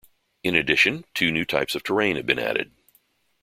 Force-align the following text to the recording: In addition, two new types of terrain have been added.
In 0.43 0.55
addition, 0.55 1.05
two 1.13 1.29
new 1.31 1.45
types 1.45 1.75
of 1.75 1.83
terrain 1.83 2.15
have 2.15 2.25
been 2.25 2.39
added. 2.39 2.71